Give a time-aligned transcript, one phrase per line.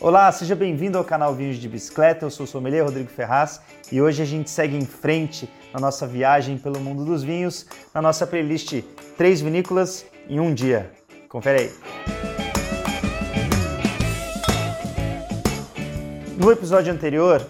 [0.00, 2.24] Olá, seja bem-vindo ao canal Vinhos de Bicicleta.
[2.24, 6.06] Eu sou o sommelier Rodrigo Ferraz e hoje a gente segue em frente na nossa
[6.06, 8.80] viagem pelo mundo dos vinhos, na nossa playlist
[9.16, 10.92] Três Vinícolas em um Dia.
[11.28, 11.72] Confere aí.
[16.36, 17.44] No episódio anterior,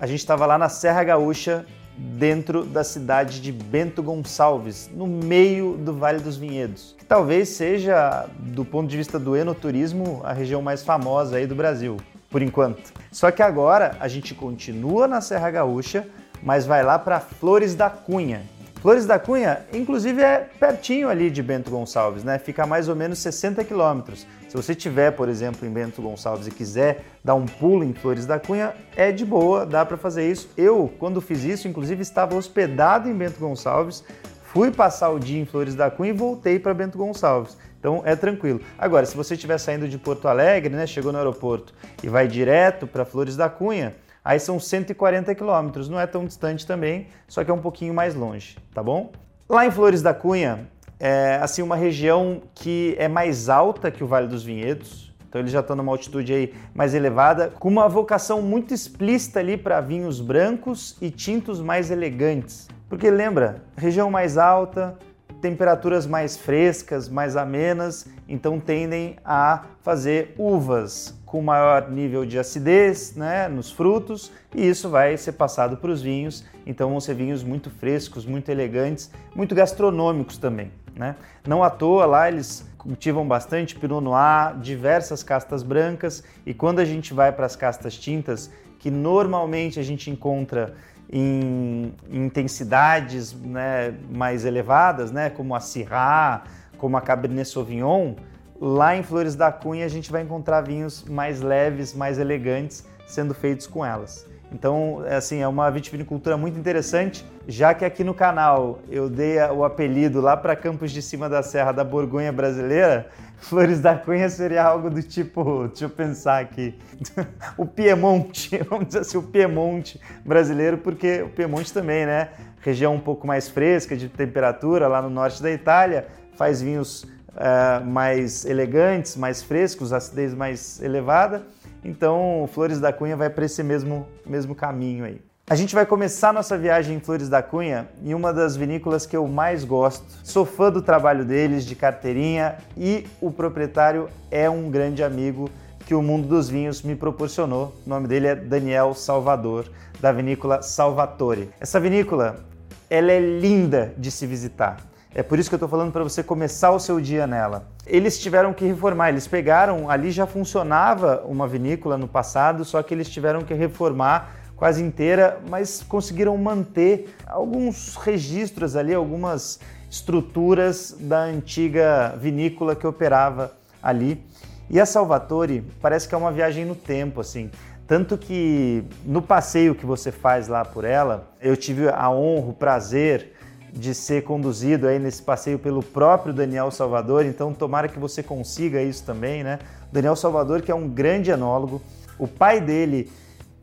[0.00, 5.76] a gente estava lá na Serra Gaúcha, dentro da cidade de Bento Gonçalves, no meio
[5.76, 10.62] do Vale dos Vinhedos, que talvez seja, do ponto de vista do enoturismo, a região
[10.62, 11.96] mais famosa aí do Brasil,
[12.30, 12.92] por enquanto.
[13.10, 16.06] Só que agora a gente continua na Serra Gaúcha,
[16.42, 18.42] mas vai lá para Flores da Cunha,
[18.80, 22.38] Flores da Cunha, inclusive, é pertinho ali de Bento Gonçalves, né?
[22.38, 24.26] Fica a mais ou menos 60 quilômetros.
[24.48, 28.24] Se você tiver, por exemplo, em Bento Gonçalves e quiser dar um pulo em Flores
[28.24, 30.48] da Cunha, é de boa, dá para fazer isso.
[30.56, 34.02] Eu, quando fiz isso, inclusive, estava hospedado em Bento Gonçalves,
[34.44, 37.58] fui passar o dia em Flores da Cunha e voltei para Bento Gonçalves.
[37.78, 38.62] Então é tranquilo.
[38.78, 42.86] Agora, se você estiver saindo de Porto Alegre, né, chegou no aeroporto e vai direto
[42.86, 47.50] para Flores da Cunha, Aí são 140 quilômetros, não é tão distante também, só que
[47.50, 49.10] é um pouquinho mais longe, tá bom?
[49.48, 50.68] Lá em Flores da Cunha,
[50.98, 55.52] é assim uma região que é mais alta que o Vale dos Vinhedos, então eles
[55.52, 60.20] já estão numa altitude aí mais elevada, com uma vocação muito explícita ali para vinhos
[60.20, 62.68] brancos e tintos mais elegantes.
[62.88, 64.98] Porque lembra, região mais alta,
[65.40, 73.14] temperaturas mais frescas, mais amenas, então tendem a fazer uvas com maior nível de acidez
[73.14, 76.44] né, nos frutos e isso vai ser passado para os vinhos.
[76.66, 80.70] Então vão ser vinhos muito frescos, muito elegantes, muito gastronômicos também.
[80.94, 81.16] Né?
[81.46, 86.84] Não à toa lá eles cultivam bastante Pinot Noir, diversas castas brancas e quando a
[86.84, 90.74] gente vai para as castas tintas, que normalmente a gente encontra
[91.12, 96.44] em, intensidades né, mais elevadas, né, como a Syrah,
[96.78, 98.14] como a Cabernet Sauvignon,
[98.60, 103.34] lá em Flores da Cunha a gente vai encontrar vinhos mais leves, mais elegantes sendo
[103.34, 104.29] feitos com elas.
[104.52, 109.38] Então, é assim, é uma vitivinicultura muito interessante, já que aqui no canal eu dei
[109.38, 114.28] o apelido lá para Campos de Cima da Serra da Borgonha brasileira, Flores da Cunha
[114.28, 116.76] seria algo do tipo, deixa eu pensar aqui,
[117.56, 122.30] o Piemonte, vamos dizer assim, o Piemonte brasileiro, porque o Piemonte também, né?
[122.60, 127.84] Região um pouco mais fresca de temperatura lá no norte da Itália, faz vinhos uh,
[127.86, 131.42] mais elegantes, mais frescos, acidez mais elevada.
[131.84, 135.20] Então, Flores da Cunha vai para esse mesmo, mesmo caminho aí.
[135.48, 139.16] A gente vai começar nossa viagem em Flores da Cunha em uma das vinícolas que
[139.16, 140.04] eu mais gosto.
[140.22, 145.50] Sou fã do trabalho deles, de carteirinha, e o proprietário é um grande amigo
[145.84, 147.74] que o mundo dos vinhos me proporcionou.
[147.84, 149.66] O nome dele é Daniel Salvador,
[150.00, 151.50] da vinícola Salvatore.
[151.58, 152.44] Essa vinícola,
[152.88, 154.89] ela é linda de se visitar.
[155.12, 157.66] É por isso que eu estou falando para você começar o seu dia nela.
[157.84, 162.94] Eles tiveram que reformar, eles pegaram, ali já funcionava uma vinícola no passado, só que
[162.94, 169.58] eles tiveram que reformar quase inteira, mas conseguiram manter alguns registros ali, algumas
[169.90, 174.24] estruturas da antiga vinícola que operava ali.
[174.68, 177.50] E a Salvatore parece que é uma viagem no tempo, assim.
[177.84, 182.54] Tanto que no passeio que você faz lá por ela, eu tive a honra, o
[182.54, 183.34] prazer
[183.72, 188.82] de ser conduzido aí nesse passeio pelo próprio Daniel Salvador, então tomara que você consiga
[188.82, 189.58] isso também, né?
[189.92, 191.80] Daniel Salvador, que é um grande enólogo,
[192.18, 193.10] o pai dele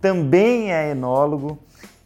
[0.01, 1.57] também é enólogo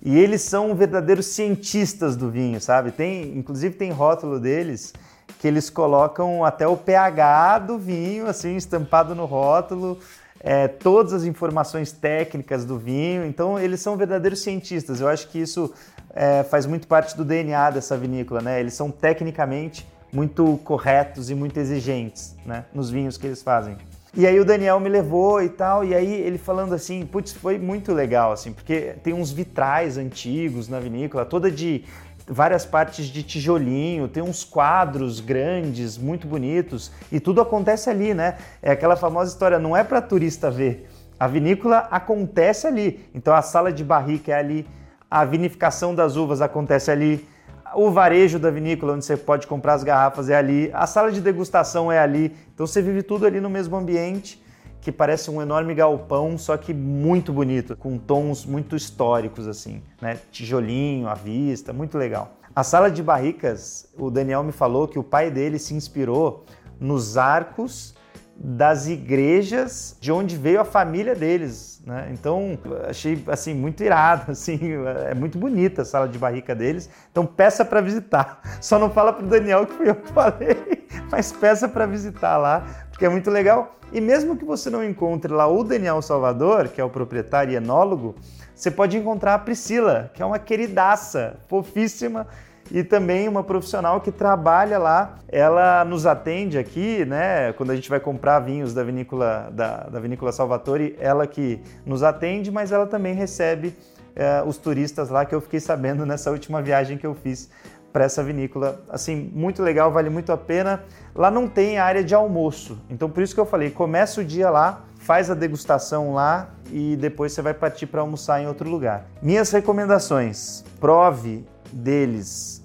[0.02, 2.92] e eles são verdadeiros cientistas do vinho, sabe?
[2.92, 4.94] Tem, inclusive tem rótulo deles
[5.40, 9.98] que eles colocam até o pH do vinho assim estampado no rótulo,
[10.44, 13.26] é, todas as informações técnicas do vinho.
[13.26, 15.00] Então eles são verdadeiros cientistas.
[15.00, 15.74] Eu acho que isso
[16.14, 18.60] é, faz muito parte do DNA dessa vinícola, né?
[18.60, 22.66] Eles são tecnicamente muito corretos e muito exigentes, né?
[22.74, 23.78] Nos vinhos que eles fazem.
[24.14, 27.58] E aí o Daniel me levou e tal, e aí ele falando assim, putz, foi
[27.58, 31.86] muito legal, assim, porque tem uns vitrais antigos na vinícola, toda de
[32.32, 38.38] várias partes de tijolinho, tem uns quadros grandes, muito bonitos, e tudo acontece ali, né?
[38.62, 40.90] É aquela famosa história, não é para turista ver.
[41.20, 43.06] A vinícola acontece ali.
[43.14, 44.68] Então a sala de barrica é ali,
[45.10, 47.28] a vinificação das uvas acontece ali,
[47.76, 50.70] o varejo da vinícola, onde você pode comprar as garrafas, é ali.
[50.74, 52.34] A sala de degustação é ali.
[52.54, 54.42] Então você vive tudo ali no mesmo ambiente,
[54.82, 60.18] que parece um enorme galpão, só que muito bonito, com tons muito históricos, assim, né?
[60.32, 62.34] Tijolinho à vista, muito legal.
[62.54, 66.46] A sala de barricas, o Daniel me falou que o pai dele se inspirou
[66.80, 67.96] nos arcos
[68.44, 72.10] das igrejas de onde veio a família deles, né?
[72.12, 72.58] Então
[72.90, 74.60] achei assim muito irado, assim
[75.08, 76.90] é muito bonita a sala de barrica deles.
[77.12, 78.42] Então peça para visitar.
[78.60, 82.66] Só não fala pro Daniel que eu falei, mas peça para visitar lá,
[83.02, 83.80] que é muito legal.
[83.92, 87.56] E mesmo que você não encontre lá o Daniel Salvador, que é o proprietário e
[87.56, 88.14] enólogo,
[88.54, 92.28] você pode encontrar a Priscila, que é uma queridaça, fofíssima
[92.70, 95.18] e também uma profissional que trabalha lá.
[95.28, 97.52] Ela nos atende aqui, né?
[97.54, 102.04] Quando a gente vai comprar vinhos da vinícola da, da vinícola Salvatore, ela que nos
[102.04, 103.76] atende, mas ela também recebe
[104.16, 107.50] é, os turistas lá que eu fiquei sabendo nessa última viagem que eu fiz
[107.92, 108.82] para essa vinícola.
[108.90, 110.84] Assim, muito legal, vale muito a pena.
[111.14, 114.50] Lá não tem área de almoço, então por isso que eu falei, começa o dia
[114.50, 119.06] lá, faz a degustação lá e depois você vai partir para almoçar em outro lugar.
[119.22, 122.62] Minhas recomendações: prove deles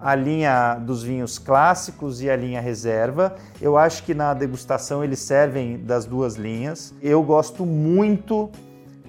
[0.00, 3.36] a linha dos vinhos clássicos e a linha reserva.
[3.60, 6.94] Eu acho que na degustação eles servem das duas linhas.
[7.02, 8.50] Eu gosto muito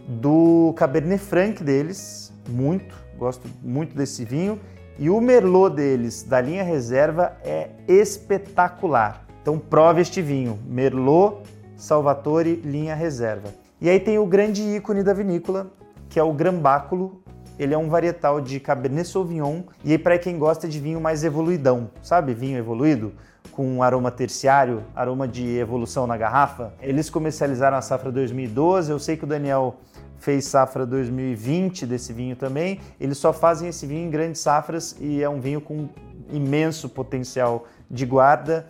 [0.08, 4.60] do Cabernet Franc deles, muito, gosto muito desse vinho.
[5.02, 9.26] E o Merlot deles, da linha reserva, é espetacular.
[9.42, 11.38] Então prove este vinho, Merlot
[11.76, 13.50] Salvatore linha reserva.
[13.82, 15.72] E aí tem o grande ícone da vinícola,
[16.08, 17.20] que é o Grambáculo.
[17.58, 21.24] Ele é um varietal de Cabernet Sauvignon e aí para quem gosta de vinho mais
[21.24, 22.36] evoluidão, sabe?
[22.36, 23.12] Vinho evoluído
[23.54, 26.76] com um aroma terciário, aroma de evolução na garrafa.
[26.80, 28.92] Eles comercializaram a safra 2012.
[28.92, 29.78] Eu sei que o Daniel
[30.22, 32.80] fez safra 2020 desse vinho também.
[33.00, 35.90] Eles só fazem esse vinho em grandes safras e é um vinho com
[36.32, 38.68] imenso potencial de guarda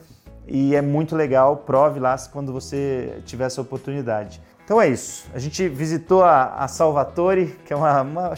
[0.48, 1.58] e é muito legal.
[1.58, 4.42] Prove lá quando você tiver essa oportunidade.
[4.64, 5.26] Então é isso.
[5.34, 8.30] A gente visitou a, a Salvatore, que é uma, uma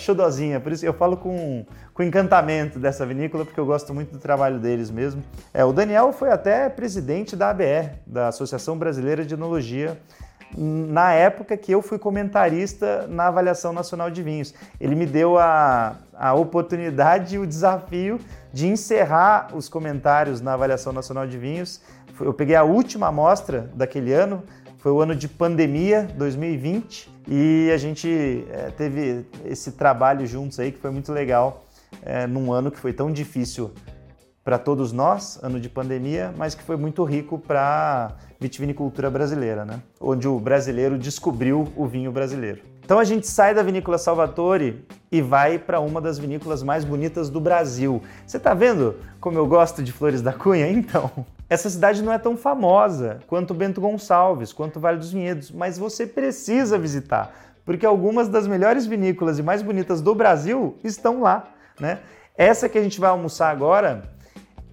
[0.63, 1.63] por isso eu falo com,
[1.93, 5.23] com encantamento dessa vinícola, porque eu gosto muito do trabalho deles mesmo.
[5.53, 9.99] É, o Daniel foi até presidente da ABR, da Associação Brasileira de Enologia,
[10.57, 14.53] na época que eu fui comentarista na Avaliação Nacional de Vinhos.
[14.79, 18.19] Ele me deu a, a oportunidade e o desafio
[18.51, 21.81] de encerrar os comentários na Avaliação Nacional de Vinhos.
[22.19, 24.43] Eu peguei a última amostra daquele ano,
[24.77, 30.71] foi o ano de pandemia, 2020, e a gente é, teve esse trabalho juntos aí
[30.71, 31.65] que foi muito legal,
[32.03, 33.71] é, num ano que foi tão difícil
[34.43, 39.79] para todos nós, ano de pandemia, mas que foi muito rico para vitivinicultura brasileira, né?
[40.01, 42.61] Onde o brasileiro descobriu o vinho brasileiro.
[42.83, 47.29] Então a gente sai da vinícola Salvatore e vai para uma das vinícolas mais bonitas
[47.29, 48.03] do Brasil.
[48.27, 50.67] Você está vendo como eu gosto de Flores da Cunha?
[50.73, 51.09] Então,
[51.49, 56.05] essa cidade não é tão famosa quanto Bento Gonçalves, quanto Vale dos Vinhedos, mas você
[56.05, 61.47] precisa visitar, porque algumas das melhores vinícolas e mais bonitas do Brasil estão lá,
[61.79, 61.99] né?
[62.35, 64.03] Essa que a gente vai almoçar agora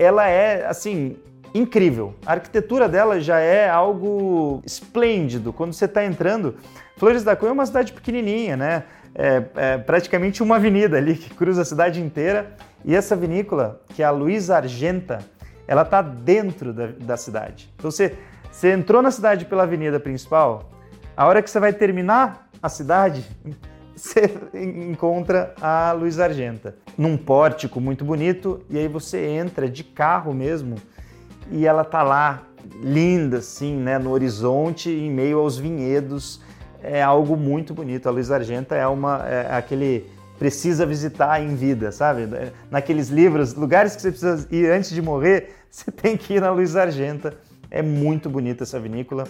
[0.02, 1.16] ela é assim
[1.54, 2.14] incrível.
[2.24, 5.52] A arquitetura dela já é algo esplêndido.
[5.52, 6.56] Quando você está entrando,
[6.96, 8.84] Flores da Cunha é uma cidade pequenininha, né?
[9.14, 12.56] É, é, praticamente uma avenida ali que cruza a cidade inteira.
[12.84, 15.18] E essa vinícola, que é a Luiz Argenta,
[15.68, 17.70] ela está dentro da, da cidade.
[17.76, 18.16] Então você,
[18.50, 20.70] você entrou na cidade pela avenida principal,
[21.14, 23.24] a hora que você vai terminar a cidade,
[23.96, 30.32] você encontra a Luiz Argenta num pórtico muito bonito e aí você entra de carro
[30.32, 30.76] mesmo
[31.50, 32.42] e ela tá lá
[32.82, 36.40] linda assim, né, no horizonte em meio aos vinhedos.
[36.82, 38.08] É algo muito bonito.
[38.08, 40.06] A Luiz Argenta é uma é aquele
[40.38, 42.26] precisa visitar em vida, sabe?
[42.70, 46.50] Naqueles livros, lugares que você precisa ir antes de morrer, você tem que ir na
[46.50, 47.34] Luiz Argenta.
[47.70, 49.24] É muito bonita essa vinícola.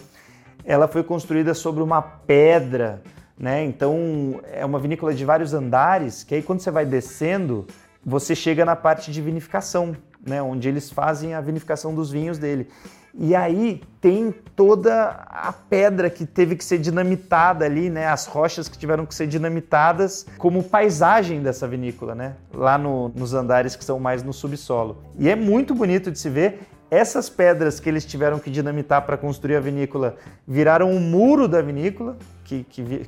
[0.64, 3.02] Ela foi construída sobre uma pedra
[3.40, 3.64] né?
[3.64, 7.66] Então é uma vinícola de vários andares, que aí quando você vai descendo,
[8.04, 10.42] você chega na parte de vinificação, né?
[10.42, 12.68] Onde eles fazem a vinificação dos vinhos dele.
[13.14, 18.06] E aí tem toda a pedra que teve que ser dinamitada ali, né?
[18.06, 22.36] As rochas que tiveram que ser dinamitadas como paisagem dessa vinícola, né?
[22.52, 25.02] Lá no, nos andares que são mais no subsolo.
[25.18, 26.60] E é muito bonito de se ver.
[26.90, 30.16] Essas pedras que eles tiveram que dinamitar para construir a vinícola
[30.46, 32.66] viraram o um muro da vinícola, que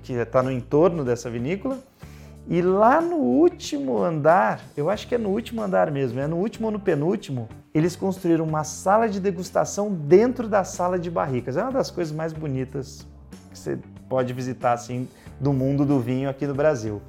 [0.08, 1.78] está no entorno dessa vinícola.
[2.48, 6.36] E lá no último andar, eu acho que é no último andar mesmo, é no
[6.36, 11.56] último ou no penúltimo, eles construíram uma sala de degustação dentro da sala de barricas.
[11.56, 13.06] É uma das coisas mais bonitas
[13.50, 15.08] que você pode visitar assim
[15.40, 17.02] do mundo do vinho aqui no Brasil.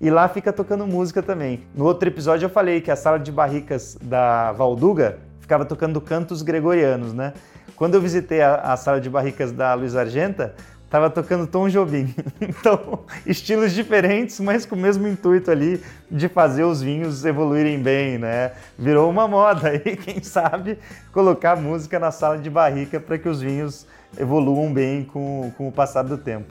[0.00, 1.64] E lá fica tocando música também.
[1.74, 6.40] No outro episódio eu falei que a sala de barricas da Valduga ficava tocando cantos
[6.40, 7.34] gregorianos, né?
[7.76, 10.54] Quando eu visitei a, a sala de barricas da Luiz Argenta,
[10.86, 12.14] estava tocando Tom Jobim.
[12.40, 18.16] Então, estilos diferentes, mas com o mesmo intuito ali de fazer os vinhos evoluírem bem,
[18.16, 18.52] né?
[18.78, 20.78] Virou uma moda aí, quem sabe,
[21.12, 23.86] colocar música na sala de barrica para que os vinhos
[24.18, 26.50] evoluam bem com, com o passar do tempo.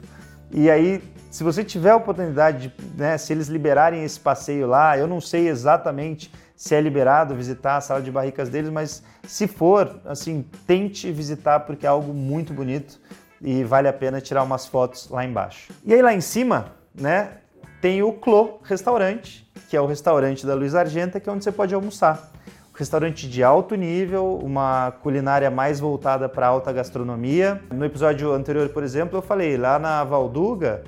[0.52, 4.96] E aí, se você tiver a oportunidade, de, né, se eles liberarem esse passeio lá,
[4.96, 9.46] eu não sei exatamente se é liberado visitar a sala de barricas deles, mas se
[9.46, 13.00] for, assim, tente visitar porque é algo muito bonito
[13.40, 15.72] e vale a pena tirar umas fotos lá embaixo.
[15.84, 17.38] E aí lá em cima, né,
[17.80, 21.52] tem o Clô Restaurante, que é o restaurante da Luiz Argenta, que é onde você
[21.52, 22.32] pode almoçar.
[22.74, 27.60] Restaurante de alto nível, uma culinária mais voltada para alta gastronomia.
[27.72, 30.82] No episódio anterior, por exemplo, eu falei lá na Valduga,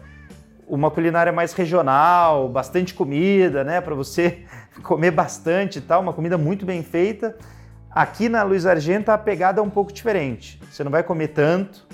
[0.67, 4.45] uma culinária mais regional, bastante comida, né, para você
[4.83, 7.37] comer bastante e tal, uma comida muito bem feita.
[7.91, 10.61] Aqui na Luiz Argenta a pegada é um pouco diferente.
[10.71, 11.87] Você não vai comer tanto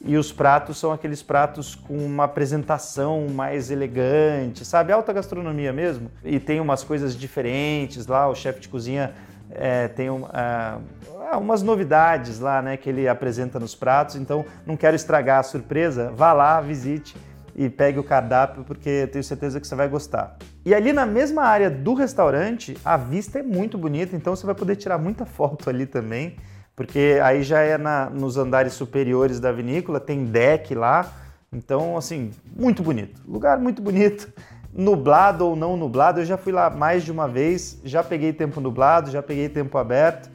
[0.00, 4.92] e os pratos são aqueles pratos com uma apresentação mais elegante, sabe?
[4.92, 6.10] Alta gastronomia mesmo.
[6.24, 9.14] E tem umas coisas diferentes lá, o chefe de cozinha
[9.50, 14.16] é, tem um, é, umas novidades lá, né, que ele apresenta nos pratos.
[14.16, 16.10] Então, não quero estragar a surpresa.
[16.14, 17.14] Vá lá, visite
[17.56, 20.36] e pegue o cardápio porque tenho certeza que você vai gostar.
[20.64, 24.54] E ali na mesma área do restaurante, a vista é muito bonita, então você vai
[24.54, 26.36] poder tirar muita foto ali também,
[26.76, 31.10] porque aí já é na, nos andares superiores da vinícola, tem deck lá,
[31.50, 33.22] então assim, muito bonito.
[33.26, 34.30] Lugar muito bonito.
[34.78, 38.60] Nublado ou não nublado, eu já fui lá mais de uma vez, já peguei tempo
[38.60, 40.28] nublado, já peguei tempo aberto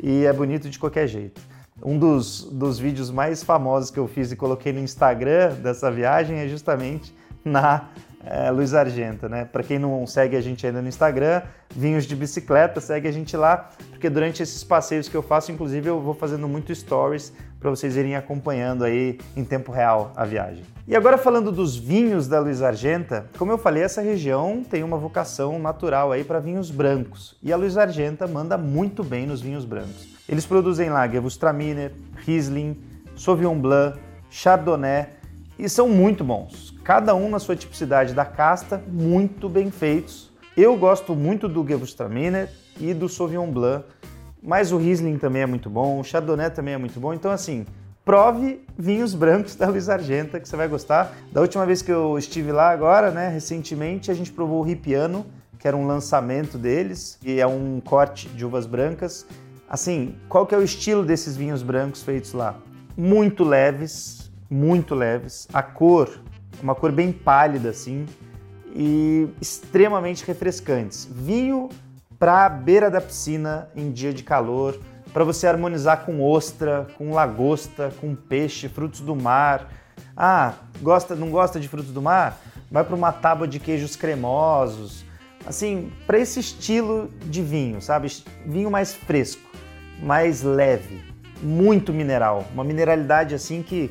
[0.00, 1.40] e é bonito de qualquer jeito.
[1.82, 6.38] Um dos, dos vídeos mais famosos que eu fiz e coloquei no Instagram dessa viagem
[6.38, 7.88] é justamente na
[8.24, 9.44] é, Luiz Argenta, né?
[9.44, 13.36] Para quem não segue a gente ainda no Instagram, Vinhos de Bicicleta, segue a gente
[13.36, 17.70] lá, porque durante esses passeios que eu faço, inclusive, eu vou fazendo muito stories para
[17.70, 20.64] vocês irem acompanhando aí em tempo real a viagem.
[20.86, 24.96] E agora falando dos vinhos da Luiz Argenta, como eu falei, essa região tem uma
[24.96, 29.64] vocação natural aí para vinhos brancos, e a Luiz Argenta manda muito bem nos vinhos
[29.64, 30.17] brancos.
[30.28, 32.76] Eles produzem lá Gewürztraminer, Riesling,
[33.16, 35.06] Sauvignon Blanc, Chardonnay
[35.58, 36.74] e são muito bons.
[36.84, 40.30] Cada um na sua tipicidade da casta, muito bem feitos.
[40.54, 43.86] Eu gosto muito do Gewürztraminer e do Sauvignon Blanc,
[44.42, 47.14] mas o Riesling também é muito bom, o Chardonnay também é muito bom.
[47.14, 47.64] Então assim,
[48.04, 51.16] prove vinhos brancos da Luiz Argenta que você vai gostar.
[51.32, 55.24] Da última vez que eu estive lá agora, né, recentemente, a gente provou o Ripiano,
[55.58, 59.26] que era um lançamento deles, e é um corte de uvas brancas
[59.68, 62.56] Assim, qual que é o estilo desses vinhos brancos feitos lá?
[62.96, 65.46] Muito leves, muito leves.
[65.52, 66.20] A cor,
[66.62, 68.06] uma cor bem pálida assim
[68.74, 71.06] e extremamente refrescantes.
[71.10, 71.68] Vinho
[72.18, 74.78] para beira da piscina em dia de calor,
[75.12, 79.68] para você harmonizar com ostra, com lagosta, com peixe, frutos do mar.
[80.16, 82.40] Ah, gosta, não gosta de frutos do mar?
[82.70, 85.04] Vai para uma tábua de queijos cremosos.
[85.48, 88.12] Assim, para esse estilo de vinho, sabe?
[88.44, 89.48] Vinho mais fresco
[90.00, 91.02] mais leve,
[91.42, 93.90] muito mineral, uma mineralidade assim que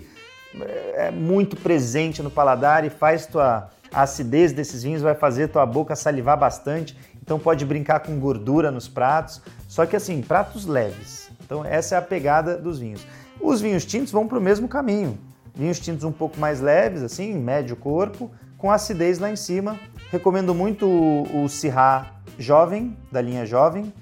[0.95, 5.65] é muito presente no paladar e faz tua a acidez desses vinhos vai fazer tua
[5.65, 6.97] boca salivar bastante.
[7.21, 11.29] Então pode brincar com gordura nos pratos, só que assim, pratos leves.
[11.45, 13.05] Então essa é a pegada dos vinhos.
[13.39, 15.17] Os vinhos tintos vão para o mesmo caminho.
[15.55, 19.79] Vinhos tintos um pouco mais leves, assim, médio corpo, com acidez lá em cima.
[20.11, 23.93] Recomendo muito o, o Syrah Jovem, da linha Jovem,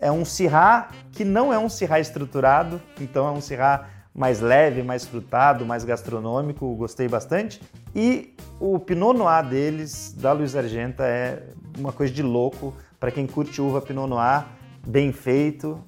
[0.00, 4.82] é um Syrah que não é um Syrah estruturado, então é um Syrah mais leve,
[4.82, 7.60] mais frutado, mais gastronômico, gostei bastante.
[7.94, 11.42] E o Pinot Noir deles, da Luiz Argenta, é
[11.76, 12.74] uma coisa de louco.
[13.00, 14.44] Para quem curte uva Pinot Noir,
[14.86, 15.80] bem feito,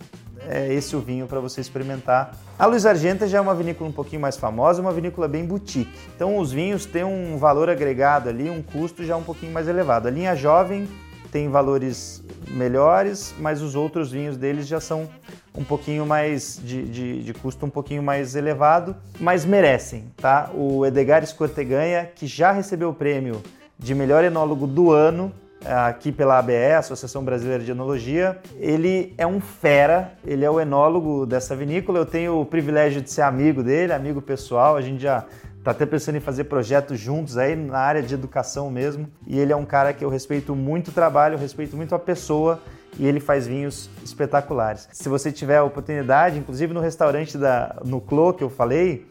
[0.49, 2.35] é esse o vinho para você experimentar.
[2.59, 5.92] A Luiz Argenta já é uma vinícola um pouquinho mais famosa, uma vinícola bem boutique.
[6.14, 10.09] Então os vinhos têm um valor agregado ali, um custo já um pouquinho mais elevado.
[10.09, 10.88] A linha jovem
[11.30, 15.09] tem valores melhores, mas os outros vinhos deles já são
[15.56, 20.50] um pouquinho mais de, de, de, custo um pouquinho mais elevado, mas merecem, tá?
[20.54, 23.42] O Edgar Escorteganha, que já recebeu o prêmio
[23.78, 25.32] de melhor enólogo do ano
[25.64, 31.26] aqui pela ABE, Associação Brasileira de Enologia, ele é um fera, ele é o enólogo
[31.26, 31.99] dessa vinícola.
[31.99, 34.76] Eu tenho o privilégio de ser amigo dele, amigo pessoal.
[34.76, 35.25] A gente já
[35.62, 39.07] Tá até pensando em fazer projetos juntos aí na área de educação mesmo.
[39.26, 41.99] E ele é um cara que eu respeito muito o trabalho, eu respeito muito a
[41.99, 42.59] pessoa
[42.99, 44.88] e ele faz vinhos espetaculares.
[44.90, 49.07] Se você tiver a oportunidade, inclusive no restaurante da no Clô que eu falei,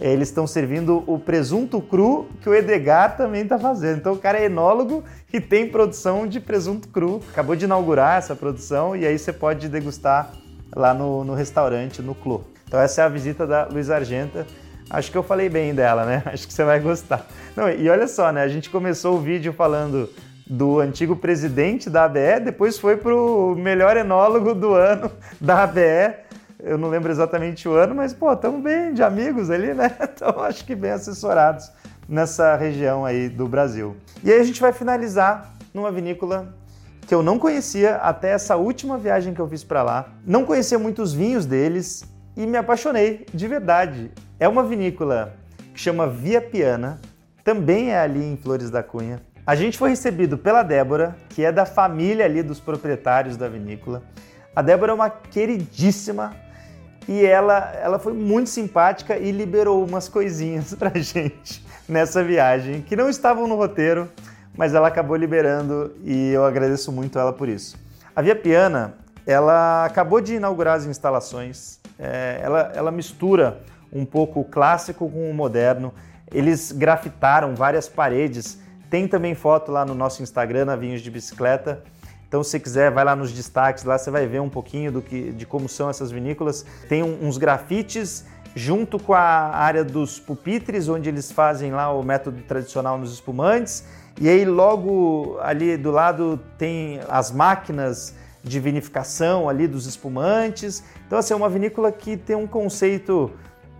[0.00, 3.98] eles estão servindo o presunto cru que o Edgar também está fazendo.
[3.98, 7.20] Então o cara é enólogo e tem produção de presunto cru.
[7.30, 10.32] Acabou de inaugurar essa produção e aí você pode degustar
[10.74, 12.42] lá no, no restaurante, no Clô.
[12.66, 14.46] Então essa é a visita da Luiz Argenta.
[14.88, 16.22] Acho que eu falei bem dela, né?
[16.26, 17.26] Acho que você vai gostar.
[17.56, 18.42] Não, e olha só, né?
[18.42, 20.08] A gente começou o vídeo falando
[20.46, 26.31] do antigo presidente da ABE, depois foi para o melhor enólogo do ano da ABE.
[26.64, 29.96] Eu não lembro exatamente o ano, mas, pô, estamos bem de amigos ali, né?
[30.14, 31.72] Então, acho que bem assessorados
[32.08, 33.96] nessa região aí do Brasil.
[34.22, 36.54] E aí a gente vai finalizar numa vinícola
[37.04, 40.08] que eu não conhecia até essa última viagem que eu fiz para lá.
[40.24, 42.04] Não conhecia muitos vinhos deles
[42.36, 44.12] e me apaixonei de verdade.
[44.38, 45.34] É uma vinícola
[45.74, 47.00] que chama Via Piana,
[47.42, 49.20] também é ali em Flores da Cunha.
[49.44, 54.04] A gente foi recebido pela Débora, que é da família ali dos proprietários da vinícola.
[54.54, 56.36] A Débora é uma queridíssima
[57.08, 62.96] e ela, ela foi muito simpática e liberou umas coisinhas pra gente nessa viagem que
[62.96, 64.08] não estavam no roteiro,
[64.56, 67.76] mas ela acabou liberando e eu agradeço muito ela por isso.
[68.14, 68.94] A Via Piana,
[69.26, 73.60] ela acabou de inaugurar as instalações, é, ela, ela mistura
[73.92, 75.92] um pouco o clássico com o moderno,
[76.32, 81.82] eles grafitaram várias paredes tem também foto lá no nosso Instagram, na Vinhos de Bicicleta.
[82.32, 85.32] Então, se quiser, vai lá nos destaques, lá você vai ver um pouquinho do que,
[85.32, 86.64] de como são essas vinícolas.
[86.88, 88.24] Tem uns grafites
[88.56, 89.20] junto com a
[89.54, 93.84] área dos pupitres, onde eles fazem lá o método tradicional nos espumantes.
[94.18, 100.82] E aí, logo ali do lado, tem as máquinas de vinificação ali dos espumantes.
[101.06, 103.30] Então, assim, é uma vinícola que tem um conceito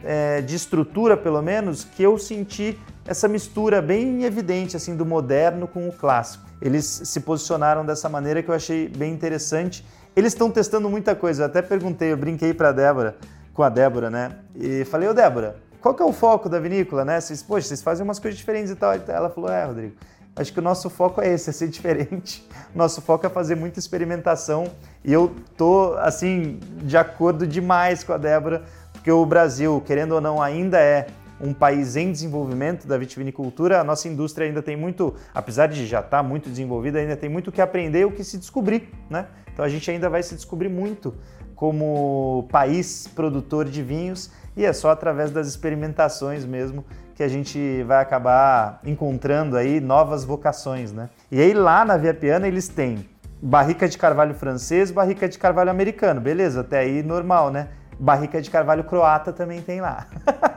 [0.05, 5.67] é, de estrutura, pelo menos, que eu senti essa mistura bem evidente assim do moderno
[5.67, 6.52] com o clássico.
[6.63, 9.85] Eles se posicionaram dessa maneira que eu achei bem interessante.
[10.15, 11.43] Eles estão testando muita coisa.
[11.43, 13.17] Eu até perguntei, eu brinquei para Débora,
[13.53, 14.37] com a Débora, né?
[14.55, 17.21] E falei, ô Débora, qual que é o foco da vinícola, né?
[17.21, 18.93] Vocês, poxa, vocês fazem umas coisas diferentes e tal.
[18.93, 19.97] Ela falou, é, Rodrigo,
[20.37, 22.49] acho que o nosso foco é esse, é ser diferente.
[22.73, 24.71] Nosso foco é fazer muita experimentação.
[25.05, 30.21] E eu tô, assim, de acordo demais com a Débora, porque o Brasil, querendo ou
[30.21, 31.09] não, ainda é
[31.43, 35.99] um país em desenvolvimento da vitivinicultura, a nossa indústria ainda tem muito, apesar de já
[35.99, 38.89] estar tá muito desenvolvida, ainda tem muito o que aprender e o que se descobrir,
[39.11, 39.27] né?
[39.53, 41.15] Então a gente ainda vai se descobrir muito
[41.57, 46.85] como país produtor de vinhos e é só através das experimentações mesmo
[47.15, 51.11] que a gente vai acabar encontrando aí novas vocações, né?
[51.31, 53.09] E aí lá na Via Piana eles têm
[53.41, 56.61] barrica de carvalho francês, barrica de carvalho americano, beleza?
[56.61, 57.69] Até aí normal, né?
[58.03, 60.09] Barrica de carvalho croata também tem lá.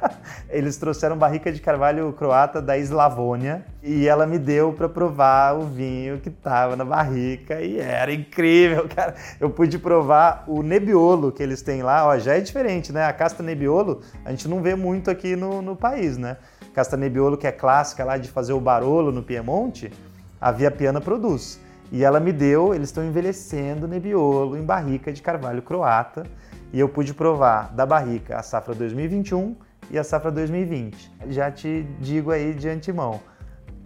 [0.50, 5.62] Eles trouxeram barrica de carvalho croata da Eslavônia e ela me deu para provar o
[5.62, 9.13] vinho que tava na barrica e era incrível, cara.
[9.39, 13.06] Eu pude provar o Nebbiolo que eles têm lá, ó, já é diferente, né?
[13.06, 16.38] A casta Nebbiolo a gente não vê muito aqui no, no país, né?
[16.74, 19.93] Casta Nebbiolo que é clássica lá de fazer o Barolo no Piemonte,
[20.41, 21.60] a Via Piana produz.
[21.91, 26.24] E ela me deu, eles estão envelhecendo Nebbiolo em barrica de carvalho croata
[26.73, 29.56] e eu pude provar da barrica a safra 2021
[29.89, 31.12] e a safra 2020.
[31.30, 33.21] Já te digo aí de antemão,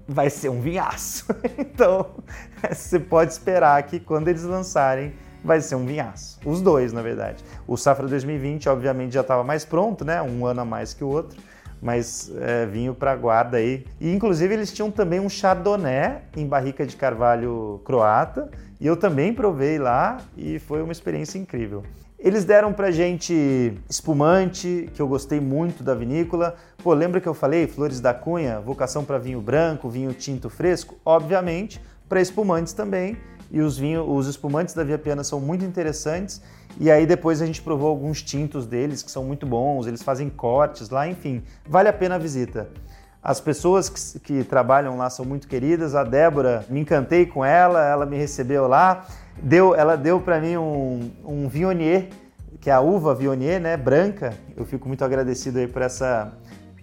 [0.07, 1.25] vai ser um vinhaço.
[1.57, 2.07] então,
[2.67, 5.13] você pode esperar que quando eles lançarem,
[5.43, 6.39] vai ser um vinhaço.
[6.45, 7.43] Os dois, na verdade.
[7.67, 10.21] O safra 2020, obviamente, já estava mais pronto, né?
[10.21, 11.39] Um ano a mais que o outro.
[11.81, 13.85] Mas é, vinho para guarda aí.
[14.01, 18.49] E inclusive eles tinham também um chardonnay em barrica de carvalho croata.
[18.81, 21.83] E eu também provei lá e foi uma experiência incrível.
[22.21, 26.53] Eles deram pra gente espumante, que eu gostei muito da vinícola.
[26.83, 30.95] Pô, lembra que eu falei Flores da Cunha, vocação para vinho branco, vinho tinto fresco?
[31.05, 33.15] Obviamente, para espumantes também.
[33.49, 36.41] E os vinhos, os espumantes da Via Piana são muito interessantes.
[36.77, 40.29] E aí depois a gente provou alguns tintos deles que são muito bons, eles fazem
[40.29, 42.69] cortes lá, enfim, vale a pena a visita.
[43.21, 45.95] As pessoas que, que trabalham lá são muito queridas.
[45.95, 49.05] A Débora, me encantei com ela, ela me recebeu lá
[49.41, 52.09] deu, ela deu para mim um, um Viognier,
[52.59, 54.33] que é a uva Viognier, né, branca.
[54.55, 56.33] Eu fico muito agradecido aí por essa,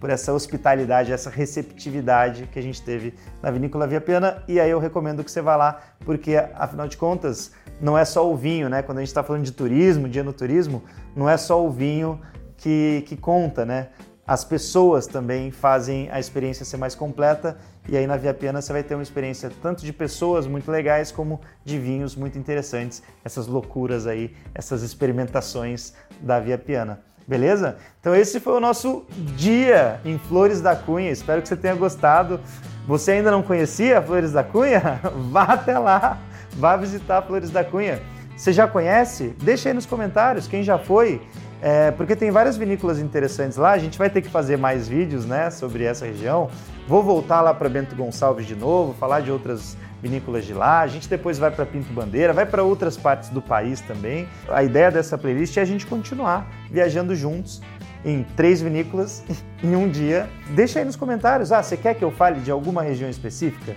[0.01, 4.43] por essa hospitalidade, essa receptividade que a gente teve na Vinícola Via Piana.
[4.49, 8.31] E aí eu recomendo que você vá lá, porque afinal de contas, não é só
[8.31, 8.83] o vinho, né?
[8.83, 10.83] Quando a gente está falando de turismo, dia no turismo,
[11.15, 12.21] não é só o vinho
[12.57, 13.89] que, que conta, né?
[14.27, 17.57] As pessoas também fazem a experiência ser mais completa
[17.89, 21.13] e aí na Via Piana você vai ter uma experiência tanto de pessoas muito legais
[21.13, 26.99] como de vinhos muito interessantes, essas loucuras aí, essas experimentações da Via Piana.
[27.27, 27.77] Beleza?
[28.01, 29.05] Então esse foi o nosso
[29.37, 31.11] dia em Flores da Cunha.
[31.11, 32.41] Espero que você tenha gostado.
[32.87, 35.01] Você ainda não conhecia Flores da Cunha?
[35.31, 36.19] Vá até lá,
[36.55, 38.01] vá visitar Flores da Cunha.
[38.37, 39.35] Você já conhece?
[39.43, 41.21] Deixa aí nos comentários quem já foi.
[41.63, 45.25] É, porque tem várias vinícolas interessantes lá, a gente vai ter que fazer mais vídeos
[45.25, 46.51] né, sobre essa região.
[46.87, 50.81] Vou voltar lá para Bento Gonçalves de novo, falar de outras vinícolas de lá.
[50.81, 54.29] A gente depois vai para Pinto Bandeira, vai para outras partes do país também.
[54.49, 57.61] A ideia dessa playlist é a gente continuar viajando juntos
[58.05, 59.25] em três vinícolas
[59.65, 60.29] em um dia.
[60.51, 61.51] Deixa aí nos comentários.
[61.51, 63.75] Ah, você quer que eu fale de alguma região específica?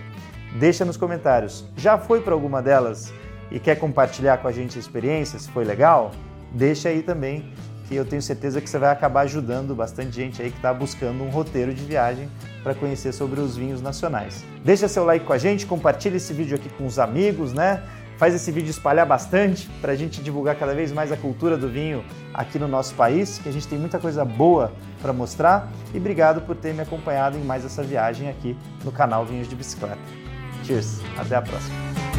[0.60, 1.65] Deixa nos comentários.
[1.78, 3.13] Já foi para alguma delas
[3.52, 6.12] e quer compartilhar com a gente a experiência, se foi legal?
[6.51, 7.53] Deixa aí também
[7.88, 11.23] que eu tenho certeza que você vai acabar ajudando bastante gente aí que está buscando
[11.23, 12.29] um roteiro de viagem
[12.62, 14.43] para conhecer sobre os vinhos nacionais.
[14.63, 17.81] Deixa seu like com a gente, compartilhe esse vídeo aqui com os amigos, né?
[18.19, 21.69] faz esse vídeo espalhar bastante para a gente divulgar cada vez mais a cultura do
[21.69, 25.71] vinho aqui no nosso país, que a gente tem muita coisa boa para mostrar.
[25.93, 29.55] E obrigado por ter me acompanhado em mais essa viagem aqui no canal Vinhos de
[29.55, 29.97] Bicicleta.
[30.65, 32.18] Cheers, até a próxima.